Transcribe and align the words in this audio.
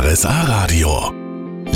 RSA 0.00 0.42
Radio. 0.42 1.12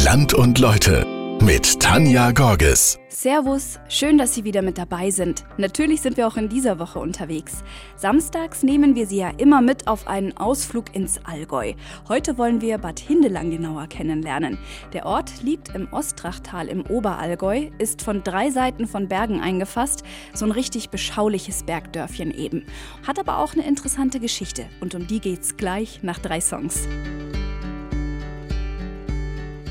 Land 0.04 0.32
und 0.32 0.60
Leute 0.60 1.04
mit 1.42 1.80
Tanja 1.80 2.30
Gorges. 2.30 3.00
Servus, 3.08 3.80
schön, 3.88 4.16
dass 4.16 4.32
Sie 4.32 4.44
wieder 4.44 4.62
mit 4.62 4.78
dabei 4.78 5.10
sind. 5.10 5.44
Natürlich 5.56 6.02
sind 6.02 6.16
wir 6.16 6.28
auch 6.28 6.36
in 6.36 6.48
dieser 6.48 6.78
Woche 6.78 7.00
unterwegs. 7.00 7.64
Samstags 7.96 8.62
nehmen 8.62 8.94
wir 8.94 9.08
Sie 9.08 9.16
ja 9.16 9.30
immer 9.38 9.60
mit 9.60 9.88
auf 9.88 10.06
einen 10.06 10.36
Ausflug 10.36 10.94
ins 10.94 11.18
Allgäu. 11.24 11.72
Heute 12.06 12.38
wollen 12.38 12.60
wir 12.60 12.78
Bad 12.78 13.00
Hindelang 13.00 13.50
genauer 13.50 13.88
kennenlernen. 13.88 14.56
Der 14.92 15.04
Ort 15.04 15.42
liegt 15.42 15.74
im 15.74 15.92
Ostrachtal 15.92 16.68
im 16.68 16.86
Oberallgäu, 16.86 17.70
ist 17.78 18.02
von 18.02 18.22
drei 18.22 18.50
Seiten 18.50 18.86
von 18.86 19.08
Bergen 19.08 19.40
eingefasst, 19.40 20.04
so 20.32 20.44
ein 20.44 20.52
richtig 20.52 20.90
beschauliches 20.90 21.64
Bergdörfchen 21.64 22.30
eben. 22.32 22.66
Hat 23.04 23.18
aber 23.18 23.38
auch 23.38 23.54
eine 23.54 23.66
interessante 23.66 24.20
Geschichte 24.20 24.66
und 24.80 24.94
um 24.94 25.08
die 25.08 25.18
geht's 25.18 25.56
gleich 25.56 26.04
nach 26.04 26.20
drei 26.20 26.40
Songs. 26.40 26.86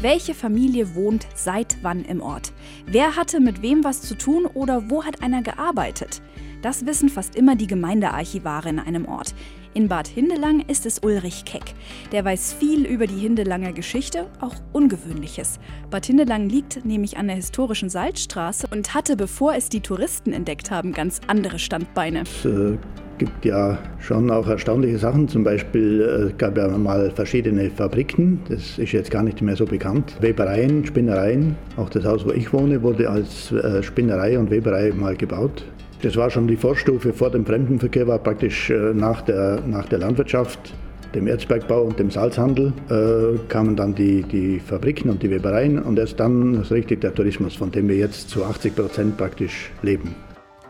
Welche 0.01 0.33
Familie 0.33 0.95
wohnt 0.95 1.27
seit 1.35 1.77
wann 1.83 2.03
im 2.05 2.21
Ort? 2.21 2.53
Wer 2.87 3.15
hatte 3.15 3.39
mit 3.39 3.61
wem 3.61 3.83
was 3.83 4.01
zu 4.01 4.15
tun 4.17 4.47
oder 4.47 4.89
wo 4.89 5.03
hat 5.03 5.21
einer 5.21 5.43
gearbeitet? 5.43 6.23
Das 6.63 6.87
wissen 6.87 7.07
fast 7.07 7.35
immer 7.35 7.55
die 7.55 7.67
Gemeindearchivare 7.67 8.69
in 8.69 8.79
einem 8.79 9.05
Ort. 9.05 9.35
In 9.73 9.87
Bad 9.87 10.09
Hindelang 10.09 10.65
ist 10.67 10.85
es 10.85 10.99
Ulrich 10.99 11.45
Keck. 11.45 11.63
Der 12.11 12.25
weiß 12.25 12.51
viel 12.51 12.85
über 12.85 13.07
die 13.07 13.19
Hindelanger 13.19 13.71
Geschichte, 13.71 14.25
auch 14.41 14.55
Ungewöhnliches. 14.73 15.61
Bad 15.89 16.05
Hindelang 16.05 16.49
liegt 16.49 16.83
nämlich 16.83 17.15
an 17.15 17.27
der 17.27 17.37
historischen 17.37 17.89
Salzstraße 17.89 18.67
und 18.69 18.93
hatte, 18.93 19.15
bevor 19.15 19.55
es 19.55 19.69
die 19.69 19.79
Touristen 19.79 20.33
entdeckt 20.33 20.71
haben, 20.71 20.91
ganz 20.91 21.21
andere 21.27 21.57
Standbeine. 21.57 22.23
Es 22.23 22.43
äh, 22.43 22.77
gibt 23.17 23.45
ja 23.45 23.77
schon 23.99 24.29
auch 24.29 24.45
erstaunliche 24.45 24.97
Sachen. 24.97 25.29
Zum 25.29 25.45
Beispiel 25.45 26.31
äh, 26.31 26.33
gab 26.37 26.57
ja 26.57 26.67
mal 26.67 27.09
verschiedene 27.11 27.69
Fabriken. 27.69 28.41
Das 28.49 28.77
ist 28.77 28.91
jetzt 28.91 29.09
gar 29.09 29.23
nicht 29.23 29.41
mehr 29.41 29.55
so 29.55 29.65
bekannt. 29.65 30.17
Webereien, 30.19 30.85
Spinnereien. 30.85 31.55
Auch 31.77 31.89
das 31.89 32.03
Haus, 32.03 32.25
wo 32.25 32.31
ich 32.31 32.51
wohne, 32.51 32.83
wurde 32.83 33.09
als 33.09 33.53
äh, 33.53 33.81
Spinnerei 33.81 34.37
und 34.37 34.51
Weberei 34.51 34.91
mal 34.91 35.15
gebaut. 35.15 35.63
Das 36.01 36.15
war 36.15 36.31
schon 36.31 36.47
die 36.47 36.57
Vorstufe 36.57 37.13
vor 37.13 37.29
dem 37.29 37.45
Fremdenverkehr, 37.45 38.07
war 38.07 38.17
praktisch 38.17 38.71
äh, 38.71 38.93
nach 38.93 39.21
der, 39.21 39.61
nach 39.67 39.85
der 39.85 39.99
Landwirtschaft, 39.99 40.73
dem 41.13 41.27
Erzbergbau 41.27 41.83
und 41.83 41.99
dem 41.99 42.09
Salzhandel 42.09 42.73
äh, 42.89 43.37
kamen 43.49 43.75
dann 43.75 43.93
die, 43.93 44.23
die 44.23 44.59
Fabriken 44.59 45.09
und 45.11 45.21
die 45.21 45.29
Webereien 45.29 45.77
und 45.77 45.99
erst 45.99 46.19
dann 46.19 46.61
ist 46.61 46.71
richtig 46.71 47.01
der 47.01 47.13
Tourismus, 47.13 47.55
von 47.55 47.71
dem 47.71 47.87
wir 47.87 47.97
jetzt 47.97 48.29
zu 48.29 48.43
80 48.43 48.75
Prozent 48.75 49.17
praktisch 49.17 49.71
leben. 49.83 50.15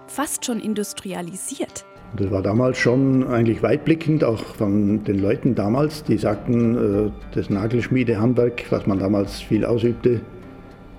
Fast 0.08 0.46
schon 0.46 0.60
industrialisiert. 0.60 1.86
Das 2.18 2.30
war 2.30 2.42
damals 2.42 2.78
schon 2.78 3.26
eigentlich 3.28 3.64
weitblickend, 3.64 4.26
auch 4.26 4.44
von 4.44 5.02
den 5.06 5.20
Leuten 5.20 5.56
damals, 5.56 6.04
die 6.04 6.18
sagten, 6.18 7.08
äh, 7.08 7.12
das 7.34 7.50
Nagelschmiedehandwerk, 7.50 8.66
was 8.70 8.86
man 8.86 9.00
damals 9.00 9.40
viel 9.40 9.64
ausübte, 9.64 10.20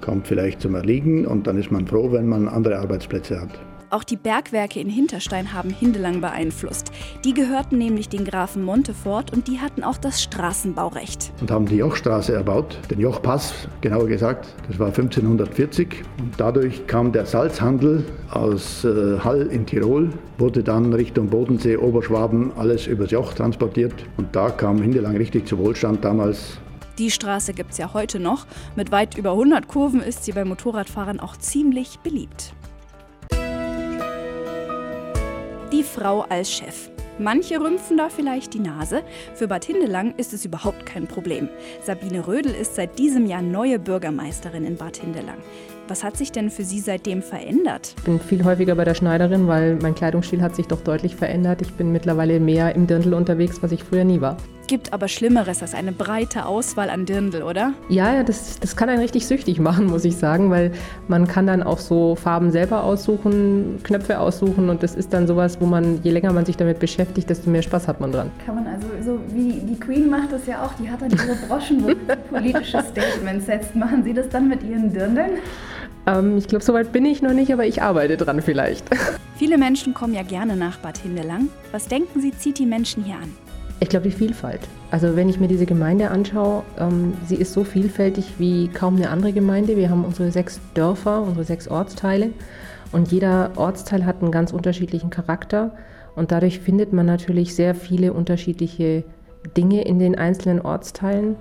kommt 0.00 0.26
vielleicht 0.26 0.62
zum 0.62 0.74
Erliegen 0.74 1.26
und 1.26 1.46
dann 1.46 1.58
ist 1.58 1.70
man 1.70 1.86
froh, 1.86 2.12
wenn 2.12 2.28
man 2.28 2.48
andere 2.48 2.78
Arbeitsplätze 2.78 3.38
hat. 3.38 3.50
Auch 3.92 4.04
die 4.04 4.16
Bergwerke 4.16 4.80
in 4.80 4.88
Hinterstein 4.88 5.52
haben 5.52 5.68
Hindelang 5.68 6.22
beeinflusst. 6.22 6.90
Die 7.26 7.34
gehörten 7.34 7.76
nämlich 7.76 8.08
den 8.08 8.24
Grafen 8.24 8.64
Montefort 8.64 9.34
und 9.34 9.48
die 9.48 9.60
hatten 9.60 9.84
auch 9.84 9.98
das 9.98 10.22
Straßenbaurecht. 10.22 11.30
Und 11.42 11.50
haben 11.50 11.66
die 11.66 11.76
Jochstraße 11.76 12.32
erbaut, 12.32 12.78
den 12.90 13.00
Jochpass 13.00 13.52
genauer 13.82 14.06
gesagt. 14.06 14.46
Das 14.66 14.78
war 14.78 14.86
1540 14.86 16.04
und 16.20 16.32
dadurch 16.38 16.86
kam 16.86 17.12
der 17.12 17.26
Salzhandel 17.26 18.06
aus 18.30 18.82
äh, 18.82 19.18
Hall 19.18 19.48
in 19.48 19.66
Tirol, 19.66 20.08
wurde 20.38 20.62
dann 20.62 20.94
Richtung 20.94 21.28
Bodensee, 21.28 21.76
Oberschwaben, 21.76 22.50
alles 22.56 22.86
übers 22.86 23.10
Joch 23.10 23.34
transportiert 23.34 23.92
und 24.16 24.34
da 24.34 24.48
kam 24.48 24.80
Hindelang 24.80 25.18
richtig 25.18 25.46
zu 25.46 25.58
Wohlstand 25.58 26.02
damals. 26.02 26.58
Die 26.96 27.10
Straße 27.10 27.52
gibt 27.52 27.72
es 27.72 27.78
ja 27.78 27.92
heute 27.92 28.20
noch. 28.20 28.46
Mit 28.74 28.90
weit 28.90 29.18
über 29.18 29.32
100 29.32 29.68
Kurven 29.68 30.00
ist 30.00 30.24
sie 30.24 30.32
bei 30.32 30.46
Motorradfahrern 30.46 31.20
auch 31.20 31.36
ziemlich 31.36 31.98
beliebt. 31.98 32.54
Die 35.72 35.82
Frau 35.82 36.20
als 36.28 36.52
Chef. 36.52 36.90
Manche 37.18 37.60
rümpfen 37.60 37.96
da 37.96 38.08
vielleicht 38.08 38.54
die 38.54 38.58
Nase. 38.58 39.02
Für 39.34 39.48
Bad 39.48 39.64
Hindelang 39.64 40.14
ist 40.16 40.32
es 40.32 40.44
überhaupt 40.44 40.86
kein 40.86 41.06
Problem. 41.06 41.48
Sabine 41.82 42.26
Rödel 42.26 42.54
ist 42.54 42.74
seit 42.74 42.98
diesem 42.98 43.26
Jahr 43.26 43.42
neue 43.42 43.78
Bürgermeisterin 43.78 44.64
in 44.64 44.76
Bad 44.76 44.98
Hindelang. 44.98 45.38
Was 45.88 46.04
hat 46.04 46.16
sich 46.16 46.30
denn 46.30 46.48
für 46.48 46.62
Sie 46.62 46.78
seitdem 46.78 47.22
verändert? 47.22 47.94
Ich 47.98 48.04
bin 48.04 48.20
viel 48.20 48.44
häufiger 48.44 48.76
bei 48.76 48.84
der 48.84 48.94
Schneiderin, 48.94 49.48
weil 49.48 49.76
mein 49.82 49.94
Kleidungsstil 49.94 50.40
hat 50.40 50.54
sich 50.54 50.68
doch 50.68 50.80
deutlich 50.80 51.16
verändert. 51.16 51.60
Ich 51.60 51.72
bin 51.72 51.90
mittlerweile 51.90 52.38
mehr 52.38 52.74
im 52.74 52.86
Dirndl 52.86 53.14
unterwegs, 53.14 53.62
was 53.62 53.72
ich 53.72 53.82
früher 53.82 54.04
nie 54.04 54.20
war. 54.20 54.36
Gibt 54.68 54.92
aber 54.92 55.08
Schlimmeres 55.08 55.60
als 55.60 55.74
eine 55.74 55.90
breite 55.90 56.46
Auswahl 56.46 56.88
an 56.88 57.04
Dirndl, 57.04 57.42
oder? 57.42 57.74
Ja, 57.88 58.14
ja 58.14 58.22
das, 58.22 58.60
das 58.60 58.76
kann 58.76 58.88
einen 58.88 59.00
richtig 59.00 59.26
süchtig 59.26 59.58
machen, 59.58 59.86
muss 59.86 60.04
ich 60.04 60.16
sagen, 60.16 60.50
weil 60.50 60.70
man 61.08 61.26
kann 61.26 61.48
dann 61.48 61.64
auch 61.64 61.78
so 61.78 62.14
Farben 62.14 62.52
selber 62.52 62.84
aussuchen, 62.84 63.80
Knöpfe 63.82 64.20
aussuchen 64.20 64.70
und 64.70 64.82
das 64.84 64.94
ist 64.94 65.12
dann 65.12 65.26
sowas, 65.26 65.60
wo 65.60 65.66
man, 65.66 66.00
je 66.04 66.12
länger 66.12 66.32
man 66.32 66.46
sich 66.46 66.56
damit 66.56 66.78
beschäftigt, 66.78 67.28
desto 67.28 67.50
mehr 67.50 67.62
Spaß 67.62 67.88
hat 67.88 68.00
man 68.00 68.12
dran. 68.12 68.30
Kann 68.46 68.54
man 68.54 68.66
also, 68.68 68.86
so 69.04 69.18
wie 69.34 69.60
die 69.60 69.78
Queen 69.78 70.08
macht 70.08 70.32
das 70.32 70.46
ja 70.46 70.64
auch, 70.64 70.72
die 70.74 70.88
hat 70.88 71.02
dann 71.02 71.10
ihre 71.10 71.36
Broschen, 71.48 71.82
wo 71.82 71.88
sie 71.88 71.96
politische 72.30 72.82
Statements 72.82 73.46
setzt. 73.46 73.74
Machen 73.74 74.04
Sie 74.04 74.14
das 74.14 74.28
dann 74.28 74.48
mit 74.48 74.62
Ihren 74.62 74.92
Dirndeln? 74.92 75.32
Ähm, 76.06 76.38
ich 76.38 76.48
glaube, 76.48 76.64
soweit 76.64 76.92
bin 76.92 77.04
ich 77.04 77.22
noch 77.22 77.32
nicht, 77.32 77.52
aber 77.52 77.66
ich 77.66 77.82
arbeite 77.82 78.16
dran 78.16 78.42
vielleicht. 78.42 78.84
Viele 79.36 79.58
Menschen 79.58 79.94
kommen 79.94 80.14
ja 80.14 80.22
gerne 80.22 80.56
nach 80.56 80.78
Bad 80.78 80.98
Hindelang. 80.98 81.48
Was 81.72 81.86
denken 81.86 82.20
Sie, 82.20 82.32
zieht 82.36 82.58
die 82.58 82.66
Menschen 82.66 83.04
hier 83.04 83.16
an? 83.16 83.32
Ich 83.80 83.88
glaube, 83.88 84.08
die 84.08 84.14
Vielfalt. 84.14 84.60
Also 84.92 85.16
wenn 85.16 85.28
ich 85.28 85.40
mir 85.40 85.48
diese 85.48 85.66
Gemeinde 85.66 86.10
anschaue, 86.10 86.62
ähm, 86.78 87.14
sie 87.26 87.34
ist 87.34 87.52
so 87.52 87.64
vielfältig 87.64 88.34
wie 88.38 88.68
kaum 88.68 88.94
eine 88.96 89.10
andere 89.10 89.32
Gemeinde. 89.32 89.76
Wir 89.76 89.90
haben 89.90 90.04
unsere 90.04 90.30
sechs 90.30 90.60
Dörfer, 90.74 91.20
unsere 91.22 91.44
sechs 91.44 91.66
Ortsteile 91.66 92.30
und 92.92 93.10
jeder 93.10 93.50
Ortsteil 93.56 94.06
hat 94.06 94.22
einen 94.22 94.30
ganz 94.30 94.52
unterschiedlichen 94.52 95.10
Charakter 95.10 95.72
und 96.14 96.30
dadurch 96.30 96.60
findet 96.60 96.92
man 96.92 97.06
natürlich 97.06 97.54
sehr 97.54 97.74
viele 97.74 98.12
unterschiedliche 98.12 99.02
Dinge 99.56 99.82
in 99.82 99.98
den 99.98 100.14
einzelnen 100.14 100.60
Ortsteilen 100.60 101.36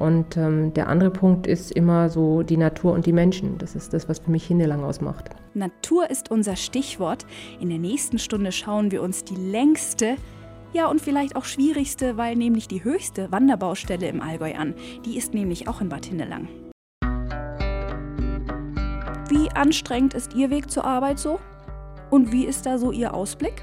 und 0.00 0.38
ähm, 0.38 0.72
der 0.72 0.88
andere 0.88 1.10
Punkt 1.10 1.46
ist 1.46 1.70
immer 1.72 2.08
so 2.08 2.42
die 2.42 2.56
Natur 2.56 2.94
und 2.94 3.04
die 3.04 3.12
Menschen. 3.12 3.58
Das 3.58 3.76
ist 3.76 3.92
das, 3.92 4.08
was 4.08 4.18
für 4.18 4.30
mich 4.30 4.46
Hindelang 4.46 4.82
ausmacht. 4.82 5.28
Natur 5.52 6.10
ist 6.10 6.30
unser 6.30 6.56
Stichwort. 6.56 7.26
In 7.60 7.68
der 7.68 7.78
nächsten 7.78 8.18
Stunde 8.18 8.50
schauen 8.50 8.90
wir 8.90 9.02
uns 9.02 9.24
die 9.24 9.36
längste, 9.36 10.16
ja 10.72 10.86
und 10.86 11.02
vielleicht 11.02 11.36
auch 11.36 11.44
schwierigste, 11.44 12.16
weil 12.16 12.34
nämlich 12.34 12.66
die 12.66 12.82
höchste 12.82 13.30
Wanderbaustelle 13.30 14.08
im 14.08 14.22
Allgäu 14.22 14.54
an. 14.54 14.74
Die 15.04 15.18
ist 15.18 15.34
nämlich 15.34 15.68
auch 15.68 15.82
in 15.82 15.90
Bad 15.90 16.06
Hindelang. 16.06 16.48
Wie 19.28 19.50
anstrengend 19.54 20.14
ist 20.14 20.34
Ihr 20.34 20.48
Weg 20.48 20.70
zur 20.70 20.86
Arbeit 20.86 21.18
so? 21.18 21.38
Und 22.08 22.32
wie 22.32 22.46
ist 22.46 22.64
da 22.64 22.78
so 22.78 22.90
Ihr 22.90 23.12
Ausblick? 23.12 23.62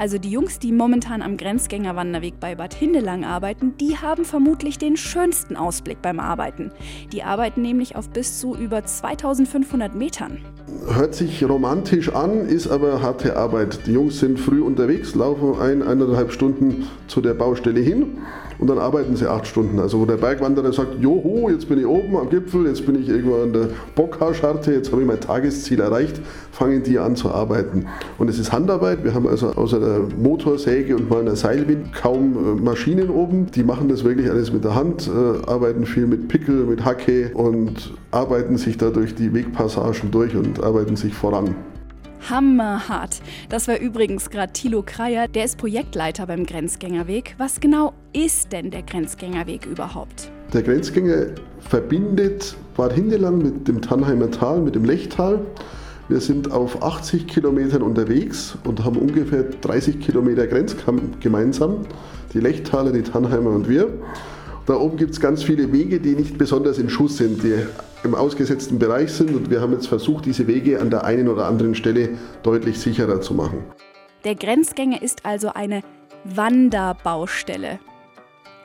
Also 0.00 0.16
die 0.16 0.30
Jungs, 0.30 0.58
die 0.58 0.72
momentan 0.72 1.20
am 1.20 1.36
Grenzgängerwanderweg 1.36 2.40
bei 2.40 2.54
Bad 2.54 2.72
Hindelang 2.72 3.22
arbeiten, 3.22 3.74
die 3.78 3.98
haben 3.98 4.24
vermutlich 4.24 4.78
den 4.78 4.96
schönsten 4.96 5.56
Ausblick 5.56 6.00
beim 6.00 6.20
Arbeiten. 6.20 6.72
Die 7.12 7.22
arbeiten 7.22 7.60
nämlich 7.60 7.96
auf 7.96 8.08
bis 8.08 8.40
zu 8.40 8.56
über 8.56 8.82
2500 8.82 9.94
Metern. 9.94 10.38
Hört 10.88 11.14
sich 11.14 11.46
romantisch 11.46 12.14
an, 12.14 12.48
ist 12.48 12.66
aber 12.66 13.02
harte 13.02 13.36
Arbeit. 13.36 13.86
Die 13.86 13.92
Jungs 13.92 14.20
sind 14.20 14.40
früh 14.40 14.62
unterwegs, 14.62 15.14
laufen 15.14 15.60
ein, 15.60 15.82
eineinhalb 15.82 16.32
Stunden 16.32 16.86
zu 17.06 17.20
der 17.20 17.34
Baustelle 17.34 17.80
hin 17.80 18.16
und 18.60 18.68
dann 18.68 18.78
arbeiten 18.78 19.16
sie 19.16 19.28
acht 19.28 19.46
Stunden. 19.46 19.78
Also 19.80 19.98
wo 20.00 20.04
der 20.04 20.16
Bergwanderer 20.16 20.72
sagt, 20.72 21.00
joho, 21.00 21.48
jetzt 21.50 21.68
bin 21.68 21.78
ich 21.78 21.86
oben 21.86 22.16
am 22.16 22.28
Gipfel, 22.28 22.66
jetzt 22.66 22.84
bin 22.84 23.00
ich 23.00 23.08
irgendwo 23.08 23.42
an 23.42 23.52
der 23.52 23.68
Bockhaarscharte, 23.94 24.72
jetzt 24.72 24.92
habe 24.92 25.00
ich 25.00 25.08
mein 25.08 25.20
Tagesziel 25.20 25.80
erreicht, 25.80 26.20
fangen 26.52 26.82
die 26.82 26.98
an 26.98 27.16
zu 27.16 27.30
arbeiten. 27.30 27.86
Und 28.18 28.28
es 28.28 28.38
ist 28.38 28.52
Handarbeit, 28.52 29.02
wir 29.02 29.14
haben 29.14 29.26
also 29.26 29.48
außer 29.48 29.80
der 29.80 29.89
Motorsäge 29.98 30.96
und 30.96 31.10
mal 31.10 31.20
einer 31.20 31.36
Seilwind 31.36 31.92
kaum 31.92 32.58
äh, 32.58 32.60
Maschinen 32.60 33.10
oben. 33.10 33.50
Die 33.50 33.62
machen 33.62 33.88
das 33.88 34.04
wirklich 34.04 34.30
alles 34.30 34.52
mit 34.52 34.64
der 34.64 34.74
Hand, 34.74 35.08
äh, 35.08 35.46
arbeiten 35.46 35.84
viel 35.84 36.06
mit 36.06 36.28
Pickel, 36.28 36.64
mit 36.64 36.84
Hacke 36.84 37.32
und 37.34 37.92
arbeiten 38.10 38.56
sich 38.56 38.78
da 38.78 38.90
durch 38.90 39.14
die 39.14 39.34
Wegpassagen 39.34 40.10
durch 40.10 40.36
und 40.36 40.62
arbeiten 40.62 40.96
sich 40.96 41.14
voran. 41.14 41.54
Hammerhart. 42.28 43.22
Das 43.48 43.66
war 43.68 43.78
übrigens 43.78 44.30
gerade 44.30 44.52
Thilo 44.52 44.82
Kreier, 44.82 45.26
der 45.28 45.44
ist 45.44 45.58
Projektleiter 45.58 46.26
beim 46.26 46.44
Grenzgängerweg. 46.44 47.34
Was 47.38 47.60
genau 47.60 47.94
ist 48.12 48.52
denn 48.52 48.70
der 48.70 48.82
Grenzgängerweg 48.82 49.66
überhaupt? 49.66 50.30
Der 50.52 50.62
Grenzgänger 50.62 51.26
verbindet 51.60 52.56
Bad 52.76 52.92
Hindelang 52.92 53.38
mit 53.38 53.68
dem 53.68 53.80
Tannheimer 53.80 54.30
Tal, 54.30 54.60
mit 54.60 54.74
dem 54.74 54.84
Lechtal. 54.84 55.40
Wir 56.10 56.20
sind 56.20 56.50
auf 56.50 56.82
80 56.82 57.28
Kilometern 57.28 57.82
unterwegs 57.82 58.58
und 58.64 58.84
haben 58.84 58.96
ungefähr 58.96 59.44
30 59.44 60.00
Kilometer 60.00 60.48
Grenz 60.48 60.74
gemeinsam. 61.20 61.86
Die 62.34 62.40
Lechtaler, 62.40 62.90
die 62.90 63.02
Tannheimer 63.02 63.50
und 63.50 63.68
wir. 63.68 63.88
Da 64.66 64.74
oben 64.74 64.96
gibt 64.96 65.12
es 65.12 65.20
ganz 65.20 65.44
viele 65.44 65.72
Wege, 65.72 66.00
die 66.00 66.16
nicht 66.16 66.36
besonders 66.36 66.78
in 66.78 66.90
Schuss 66.90 67.18
sind, 67.18 67.44
die 67.44 67.54
im 68.02 68.16
ausgesetzten 68.16 68.80
Bereich 68.80 69.12
sind. 69.12 69.36
Und 69.36 69.50
wir 69.50 69.60
haben 69.60 69.72
jetzt 69.72 69.86
versucht, 69.86 70.26
diese 70.26 70.48
Wege 70.48 70.80
an 70.80 70.90
der 70.90 71.04
einen 71.04 71.28
oder 71.28 71.46
anderen 71.46 71.76
Stelle 71.76 72.08
deutlich 72.42 72.80
sicherer 72.80 73.20
zu 73.20 73.32
machen. 73.34 73.62
Der 74.24 74.34
Grenzgänger 74.34 75.00
ist 75.00 75.24
also 75.24 75.52
eine 75.54 75.82
Wanderbaustelle. 76.24 77.78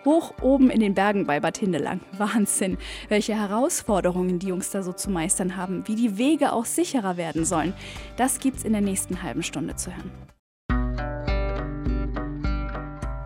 Hoch 0.05 0.33
oben 0.41 0.69
in 0.69 0.79
den 0.79 0.93
Bergen 0.93 1.25
bei 1.25 1.39
Bad 1.39 1.57
Hindelang. 1.57 1.99
Wahnsinn, 2.17 2.77
welche 3.09 3.35
Herausforderungen 3.35 4.39
die 4.39 4.47
Jungs 4.47 4.69
da 4.69 4.83
so 4.83 4.93
zu 4.93 5.09
meistern 5.09 5.57
haben, 5.57 5.87
wie 5.87 5.95
die 5.95 6.17
Wege 6.17 6.53
auch 6.53 6.65
sicherer 6.65 7.17
werden 7.17 7.43
sollen. 7.43 7.73
Das 8.15 8.39
gibt's 8.39 8.63
in 8.63 8.71
der 8.71 8.81
nächsten 8.81 9.23
halben 9.23 9.43
Stunde 9.43 9.75
zu 9.75 9.91
hören. 9.91 10.11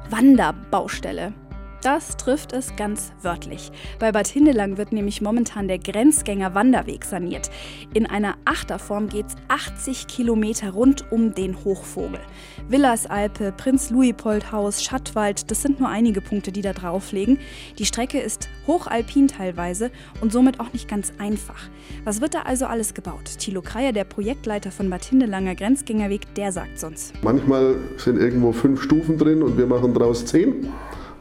Wanderbaustelle. 0.10 1.34
Das 1.81 2.18
trifft 2.18 2.52
es 2.52 2.76
ganz 2.76 3.14
wörtlich. 3.22 3.72
Bei 4.00 4.12
Bad 4.12 4.28
Hindelang 4.28 4.78
wird 4.78 4.92
nämlich 4.92 5.22
momentan 5.22 5.70
der 5.70 5.80
Grenzgänger-Wanderweg 5.80 7.06
saniert. 7.06 7.50
In 7.94 8.06
einer 8.06 8.36
Achterform 8.44 9.08
geht's 9.08 9.36
80 9.48 10.08
Kilometer 10.08 10.72
rund 10.72 11.10
um 11.10 11.34
den 11.34 11.64
Hochvogel. 11.64 12.20
Villas-Alpe, 12.68 13.54
Prinz-Luipold-Haus, 13.56 14.84
Schattwald, 14.84 15.50
das 15.50 15.62
sind 15.62 15.80
nur 15.80 15.88
einige 15.88 16.20
Punkte, 16.20 16.52
die 16.52 16.62
da 16.62 16.74
drauf 16.74 17.14
liegen. 17.14 17.40
Die 17.78 17.86
Strecke 17.86 18.20
ist 18.20 18.50
hochalpin 18.68 19.30
teilweise 19.30 19.90
und 20.20 20.34
somit 20.34 20.60
auch 20.60 20.74
nicht 20.74 20.90
ganz 20.90 21.14
einfach. 21.18 21.70
Was 22.04 22.20
wird 22.20 22.34
da 22.34 22.42
also 22.42 22.66
alles 22.66 22.94
gebaut? 22.94 23.24
Thilo 23.40 23.62
Kreier, 23.62 23.94
der 23.94 24.04
Projektleiter 24.04 24.72
von 24.72 24.90
Bad 24.90 25.06
Hindelanger 25.06 25.56
Grenzgängerweg, 25.56 26.36
der 26.36 26.52
sagt 26.52 26.84
uns. 26.84 27.14
Manchmal 27.22 27.76
sind 27.96 28.20
irgendwo 28.20 28.52
fünf 28.52 28.81
Stufen 28.81 29.18
drin 29.18 29.42
und 29.42 29.58
wir 29.58 29.66
machen 29.66 29.94
daraus 29.94 30.26
zehn. 30.26 30.68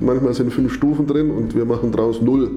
Manchmal 0.00 0.34
sind 0.34 0.52
fünf 0.52 0.72
Stufen 0.72 1.06
drin 1.06 1.30
und 1.30 1.54
wir 1.54 1.64
machen 1.64 1.92
daraus 1.92 2.20
null, 2.20 2.50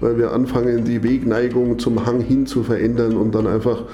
weil 0.00 0.18
wir 0.18 0.32
anfangen, 0.32 0.84
die 0.84 1.02
Wegneigung 1.02 1.78
zum 1.78 2.06
Hang 2.06 2.20
hin 2.20 2.46
zu 2.46 2.62
verändern 2.62 3.16
und 3.16 3.34
dann 3.34 3.46
einfach 3.46 3.84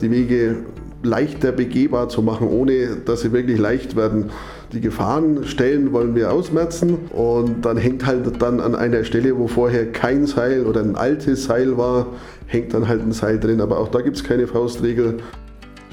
die 0.00 0.10
Wege 0.10 0.56
leichter 1.02 1.52
begehbar 1.52 2.08
zu 2.08 2.22
machen, 2.22 2.48
ohne 2.48 2.96
dass 3.04 3.20
sie 3.20 3.32
wirklich 3.32 3.58
leicht 3.58 3.96
werden. 3.96 4.30
Die 4.72 4.80
Gefahrenstellen 4.80 5.92
wollen 5.92 6.14
wir 6.14 6.32
ausmerzen 6.32 6.98
und 7.10 7.64
dann 7.64 7.76
hängt 7.76 8.04
halt 8.04 8.42
dann 8.42 8.60
an 8.60 8.74
einer 8.74 9.04
Stelle, 9.04 9.38
wo 9.38 9.46
vorher 9.46 9.90
kein 9.92 10.26
Seil 10.26 10.66
oder 10.66 10.80
ein 10.80 10.96
altes 10.96 11.44
Seil 11.44 11.78
war, 11.78 12.08
hängt 12.46 12.74
dann 12.74 12.88
halt 12.88 13.02
ein 13.02 13.12
Seil 13.12 13.38
drin. 13.38 13.60
Aber 13.60 13.78
auch 13.78 13.88
da 13.88 14.00
gibt 14.00 14.16
es 14.16 14.24
keine 14.24 14.46
Faustregel. 14.46 15.18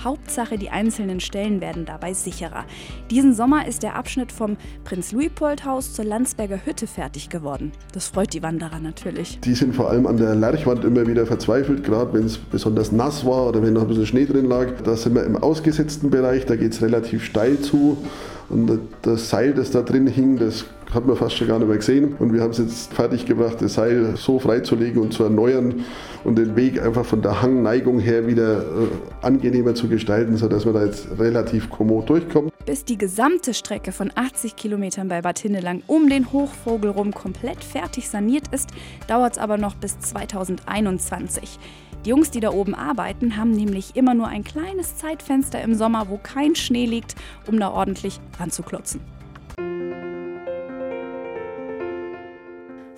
Hauptsache, 0.05 0.57
die 0.57 0.69
einzelnen 0.69 1.19
Stellen 1.19 1.59
werden 1.59 1.83
dabei 1.83 2.13
sicherer. 2.13 2.63
Diesen 3.11 3.33
Sommer 3.33 3.67
ist 3.67 3.83
der 3.83 3.95
Abschnitt 3.95 4.31
vom 4.31 4.55
Prinz-Luipold-Haus 4.85 5.93
zur 5.93 6.05
Landsberger 6.05 6.59
Hütte 6.63 6.87
fertig 6.87 7.29
geworden. 7.29 7.71
Das 7.91 8.07
freut 8.07 8.33
die 8.33 8.43
Wanderer 8.43 8.79
natürlich. 8.79 9.39
Die 9.41 9.55
sind 9.55 9.75
vor 9.75 9.89
allem 9.89 10.07
an 10.07 10.17
der 10.17 10.35
Lerchwand 10.35 10.85
immer 10.85 11.05
wieder 11.07 11.25
verzweifelt, 11.25 11.83
gerade 11.83 12.13
wenn 12.13 12.25
es 12.25 12.37
besonders 12.37 12.91
nass 12.91 13.25
war 13.25 13.47
oder 13.47 13.61
wenn 13.61 13.73
noch 13.73 13.81
ein 13.81 13.87
bisschen 13.87 14.05
Schnee 14.05 14.25
drin 14.25 14.45
lag. 14.45 14.67
Da 14.83 14.95
sind 14.95 15.15
wir 15.15 15.23
im 15.23 15.35
ausgesetzten 15.35 16.09
Bereich, 16.09 16.45
da 16.45 16.55
geht 16.55 16.71
es 16.73 16.81
relativ 16.81 17.25
steil 17.25 17.59
zu. 17.59 17.97
Und 18.47 18.79
das 19.01 19.29
Seil, 19.29 19.53
das 19.53 19.71
da 19.71 19.81
drin 19.81 20.05
hing, 20.05 20.37
das 20.37 20.65
hat 20.95 21.05
man 21.05 21.15
fast 21.15 21.35
schon 21.35 21.47
gar 21.47 21.59
nicht 21.59 21.67
mehr 21.67 21.77
gesehen. 21.77 22.15
Und 22.17 22.33
wir 22.33 22.41
haben 22.41 22.51
es 22.51 22.57
jetzt 22.57 22.93
fertiggebracht, 22.93 23.61
das 23.61 23.75
Seil 23.75 24.15
so 24.15 24.39
freizulegen 24.39 25.01
und 25.01 25.13
zu 25.13 25.23
erneuern 25.23 25.85
und 26.23 26.37
den 26.37 26.55
Weg 26.55 26.81
einfach 26.81 27.05
von 27.05 27.21
der 27.21 27.41
Hangneigung 27.41 27.99
her 27.99 28.27
wieder 28.27 28.61
äh, 28.61 28.63
angenehmer 29.21 29.75
zu 29.75 29.87
gestalten, 29.87 30.37
sodass 30.37 30.65
man 30.65 30.73
da 30.73 30.85
jetzt 30.85 31.07
relativ 31.19 31.69
kommod 31.69 32.09
durchkommt. 32.09 32.51
Bis 32.65 32.83
die 32.83 32.97
gesamte 32.97 33.53
Strecke 33.53 33.91
von 33.91 34.11
80 34.15 34.55
Kilometern 34.55 35.07
bei 35.07 35.21
Bad 35.21 35.39
Hindelang 35.39 35.83
um 35.87 36.09
den 36.09 36.31
Hochvogel 36.31 36.89
rum 36.89 37.13
komplett 37.13 37.63
fertig 37.63 38.09
saniert 38.09 38.47
ist, 38.51 38.69
dauert 39.07 39.33
es 39.33 39.37
aber 39.37 39.57
noch 39.57 39.75
bis 39.75 39.99
2021. 39.99 41.59
Die 42.05 42.09
Jungs, 42.09 42.29
die 42.29 42.39
da 42.39 42.51
oben 42.51 42.75
arbeiten, 42.75 43.35
haben 43.35 43.51
nämlich 43.51 43.95
immer 43.95 44.13
nur 44.13 44.27
ein 44.27 44.43
kleines 44.43 44.95
Zeitfenster 44.95 45.61
im 45.61 45.73
Sommer, 45.73 46.07
wo 46.09 46.17
kein 46.17 46.55
Schnee 46.55 46.85
liegt, 46.85 47.15
um 47.47 47.59
da 47.59 47.71
ordentlich 47.71 48.19
ranzuklotzen. 48.39 49.01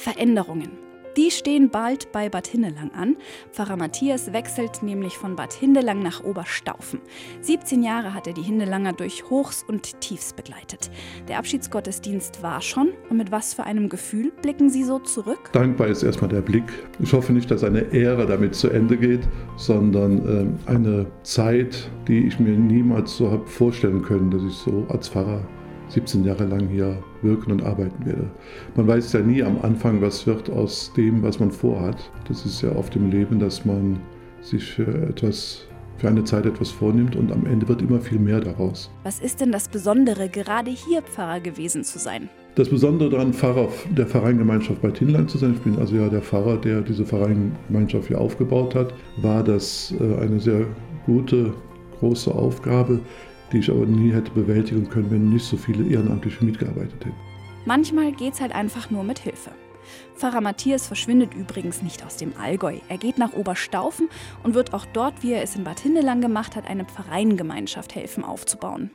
Veränderungen. 0.07 0.69
Die 1.17 1.31
stehen 1.31 1.69
bald 1.69 2.13
bei 2.13 2.29
Bad 2.29 2.47
Hindelang 2.47 2.91
an. 2.93 3.17
Pfarrer 3.51 3.75
Matthias 3.75 4.31
wechselt 4.31 4.81
nämlich 4.81 5.17
von 5.17 5.35
Bad 5.35 5.51
Hindelang 5.51 6.01
nach 6.01 6.23
Oberstaufen. 6.23 7.01
17 7.41 7.83
Jahre 7.83 8.13
hat 8.13 8.25
er 8.25 8.33
die 8.33 8.41
Hindelanger 8.41 8.93
durch 8.93 9.29
Hochs 9.29 9.65
und 9.67 9.99
Tiefs 9.99 10.31
begleitet. 10.31 10.89
Der 11.27 11.39
Abschiedsgottesdienst 11.39 12.41
war 12.41 12.61
schon. 12.61 12.93
Und 13.09 13.17
mit 13.17 13.33
was 13.33 13.53
für 13.53 13.65
einem 13.65 13.89
Gefühl 13.89 14.31
blicken 14.41 14.69
Sie 14.69 14.85
so 14.85 14.99
zurück? 14.99 15.49
Dankbar 15.51 15.87
ist 15.87 16.03
erstmal 16.03 16.29
der 16.29 16.41
Blick. 16.41 16.71
Ich 16.99 17.11
hoffe 17.11 17.33
nicht, 17.33 17.51
dass 17.51 17.65
eine 17.65 17.91
Ära 17.91 18.23
damit 18.23 18.55
zu 18.55 18.69
Ende 18.69 18.95
geht, 18.95 19.27
sondern 19.57 20.57
äh, 20.67 20.71
eine 20.71 21.07
Zeit, 21.23 21.91
die 22.07 22.27
ich 22.27 22.39
mir 22.39 22.57
niemals 22.57 23.17
so 23.17 23.29
habe 23.29 23.45
vorstellen 23.45 24.03
können, 24.03 24.31
dass 24.31 24.43
ich 24.43 24.53
so 24.53 24.85
als 24.87 25.09
Pfarrer 25.09 25.41
17 25.89 26.23
Jahre 26.23 26.45
lang 26.45 26.67
hier 26.67 27.01
wirken 27.21 27.51
und 27.51 27.63
arbeiten 27.63 28.05
werde. 28.05 28.29
Man 28.75 28.87
weiß 28.87 29.13
ja 29.13 29.21
nie 29.21 29.43
am 29.43 29.59
Anfang, 29.61 30.01
was 30.01 30.27
wird 30.27 30.49
aus 30.49 30.91
dem, 30.95 31.23
was 31.23 31.39
man 31.39 31.51
vorhat. 31.51 32.11
Das 32.27 32.45
ist 32.45 32.61
ja 32.61 32.75
oft 32.75 32.95
im 32.95 33.09
Leben, 33.09 33.39
dass 33.39 33.65
man 33.65 33.99
sich 34.41 34.65
für 34.65 35.09
etwas 35.09 35.67
für 35.97 36.07
eine 36.07 36.23
Zeit 36.23 36.45
etwas 36.45 36.69
vornimmt 36.69 37.15
und 37.15 37.31
am 37.31 37.45
Ende 37.45 37.67
wird 37.67 37.81
immer 37.81 37.99
viel 37.99 38.19
mehr 38.19 38.39
daraus. 38.39 38.91
Was 39.03 39.19
ist 39.19 39.41
denn 39.41 39.51
das 39.51 39.67
Besondere, 39.67 40.29
gerade 40.29 40.71
hier 40.71 41.01
Pfarrer 41.01 41.39
gewesen 41.39 41.83
zu 41.83 41.99
sein? 41.99 42.29
Das 42.55 42.69
Besondere 42.69 43.09
daran, 43.09 43.33
Pfarrer 43.33 43.69
der 43.89 44.07
Pfarreiengemeinschaft 44.07 44.81
bei 44.81 44.91
Tinland 44.91 45.29
zu 45.29 45.37
sein, 45.37 45.53
ich 45.53 45.61
bin 45.61 45.77
also 45.77 45.95
ja 45.95 46.07
der 46.09 46.21
Pfarrer, 46.21 46.57
der 46.57 46.81
diese 46.81 47.05
Pfarreiengemeinschaft 47.05 48.07
hier 48.07 48.19
aufgebaut 48.19 48.75
hat, 48.75 48.93
war 49.21 49.43
das 49.43 49.93
äh, 49.99 50.21
eine 50.21 50.39
sehr 50.39 50.65
gute, 51.05 51.53
große 51.99 52.33
Aufgabe, 52.33 52.99
die 53.51 53.59
ich 53.59 53.69
aber 53.69 53.85
nie 53.85 54.11
hätte 54.11 54.31
bewältigen 54.31 54.89
können, 54.89 55.11
wenn 55.11 55.29
nicht 55.29 55.45
so 55.45 55.57
viele 55.57 55.87
Ehrenamtliche 55.87 56.43
mitgearbeitet 56.43 57.05
hätten. 57.05 57.15
Manchmal 57.65 58.11
geht 58.11 58.33
es 58.33 58.41
halt 58.41 58.53
einfach 58.53 58.89
nur 58.89 59.03
mit 59.03 59.19
Hilfe. 59.19 59.51
Pfarrer 60.15 60.41
Matthias 60.41 60.87
verschwindet 60.87 61.33
übrigens 61.33 61.81
nicht 61.81 62.05
aus 62.05 62.17
dem 62.17 62.33
Allgäu. 62.41 62.77
Er 62.89 62.97
geht 62.97 63.17
nach 63.17 63.33
Oberstaufen 63.33 64.09
und 64.43 64.53
wird 64.55 64.73
auch 64.73 64.85
dort, 64.85 65.23
wie 65.23 65.33
er 65.33 65.43
es 65.43 65.55
in 65.55 65.63
Bad 65.63 65.79
Hindelang 65.79 66.21
gemacht 66.21 66.55
hat, 66.55 66.67
eine 66.67 66.85
Pfarreiengemeinschaft 66.85 67.95
helfen 67.95 68.23
aufzubauen. 68.23 68.91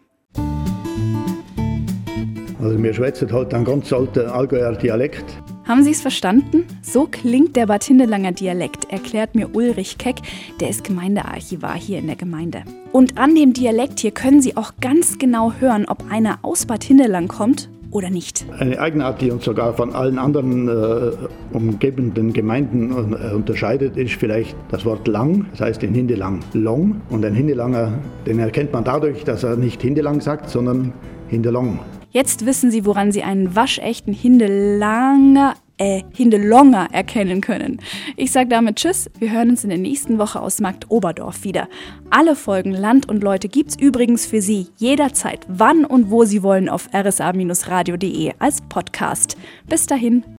Also 2.60 2.78
mir 2.78 2.94
schwätzt 2.94 3.30
halt 3.32 3.54
ein 3.54 3.64
ganz 3.64 3.92
alter 3.92 4.32
Allgäuer 4.34 4.72
Dialekt. 4.76 5.24
Haben 5.64 5.82
Sie 5.82 5.90
es 5.90 6.00
verstanden? 6.00 6.64
So 6.80 7.08
klingt 7.10 7.56
der 7.56 7.66
Bad 7.66 7.84
Hindelanger 7.84 8.32
Dialekt, 8.32 8.90
erklärt 8.92 9.34
mir 9.34 9.54
Ulrich 9.54 9.98
Keck, 9.98 10.16
der 10.60 10.70
ist 10.70 10.84
Gemeindearchivar 10.84 11.74
hier 11.74 11.98
in 11.98 12.06
der 12.06 12.16
Gemeinde. 12.16 12.62
Und 12.92 13.16
an 13.16 13.34
dem 13.34 13.54
Dialekt 13.54 14.00
hier 14.00 14.10
können 14.10 14.42
Sie 14.42 14.54
auch 14.56 14.74
ganz 14.82 15.18
genau 15.18 15.54
hören, 15.58 15.86
ob 15.88 16.04
einer 16.10 16.38
aus 16.42 16.66
Bad 16.66 16.84
Hindelang 16.84 17.26
kommt 17.26 17.70
oder 17.90 18.10
nicht. 18.10 18.44
Eine 18.58 18.78
Eigenart, 18.78 19.22
die 19.22 19.30
uns 19.30 19.44
sogar 19.44 19.72
von 19.72 19.94
allen 19.94 20.18
anderen 20.18 20.68
äh, 20.68 21.12
umgebenden 21.54 22.34
Gemeinden 22.34 23.14
äh, 23.14 23.34
unterscheidet, 23.34 23.96
ist 23.96 24.14
vielleicht 24.14 24.54
das 24.70 24.84
Wort 24.84 25.08
lang, 25.08 25.46
das 25.52 25.62
heißt 25.62 25.82
in 25.84 25.94
Hindelang 25.94 26.40
long. 26.52 27.00
Und 27.08 27.24
ein 27.24 27.34
Hindelanger, 27.34 27.94
den 28.26 28.38
erkennt 28.38 28.74
man 28.74 28.84
dadurch, 28.84 29.24
dass 29.24 29.42
er 29.42 29.56
nicht 29.56 29.80
Hindelang 29.80 30.20
sagt, 30.20 30.50
sondern 30.50 30.92
Hindelong. 31.28 31.78
Jetzt 32.10 32.44
wissen 32.44 32.70
Sie, 32.70 32.84
woran 32.84 33.10
Sie 33.10 33.22
einen 33.22 33.56
waschechten 33.56 34.12
Hindelanger 34.12 35.54
äh, 35.82 36.02
Hindelonger 36.12 36.88
erkennen 36.92 37.40
können. 37.40 37.80
Ich 38.16 38.30
sage 38.30 38.48
damit 38.48 38.76
Tschüss, 38.76 39.10
wir 39.18 39.32
hören 39.32 39.50
uns 39.50 39.64
in 39.64 39.70
der 39.70 39.78
nächsten 39.78 40.18
Woche 40.18 40.40
aus 40.40 40.60
Markt 40.60 40.90
Oberdorf 40.90 41.42
wieder. 41.42 41.68
Alle 42.10 42.36
Folgen 42.36 42.72
Land 42.72 43.08
und 43.08 43.22
Leute 43.22 43.48
gibt's 43.48 43.76
übrigens 43.76 44.24
für 44.24 44.40
Sie 44.40 44.68
jederzeit, 44.76 45.40
wann 45.48 45.84
und 45.84 46.10
wo 46.10 46.24
Sie 46.24 46.42
wollen 46.42 46.68
auf 46.68 46.88
rsa-radio.de 46.94 48.32
als 48.38 48.60
Podcast. 48.62 49.36
Bis 49.68 49.86
dahin. 49.86 50.24